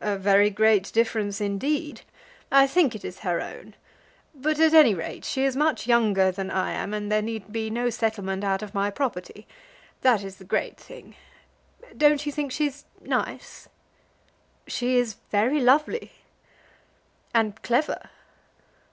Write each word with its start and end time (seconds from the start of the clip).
"A 0.00 0.18
very 0.18 0.50
great 0.50 0.92
difference 0.92 1.40
indeed. 1.40 2.00
I 2.50 2.66
think 2.66 2.96
it 2.96 3.04
is 3.04 3.20
her 3.20 3.40
own. 3.40 3.74
But, 4.34 4.58
at 4.58 4.74
any 4.74 4.94
rate, 4.96 5.24
she 5.24 5.44
is 5.44 5.54
much 5.54 5.86
younger 5.86 6.32
than 6.32 6.50
I 6.50 6.72
am, 6.72 6.92
and 6.92 7.06
there 7.08 7.22
need 7.22 7.52
be 7.52 7.70
no 7.70 7.88
settlement 7.88 8.42
out 8.42 8.62
of 8.62 8.74
my 8.74 8.90
property. 8.90 9.46
That 10.00 10.24
is 10.24 10.38
the 10.38 10.44
great 10.44 10.76
thing. 10.76 11.14
Don't 11.96 12.26
you 12.26 12.32
think 12.32 12.50
she's 12.50 12.84
nice?" 13.00 13.68
"She 14.66 14.96
is 14.96 15.18
very 15.30 15.60
lovely." 15.60 16.14
"And 17.32 17.62
clever?" 17.62 18.10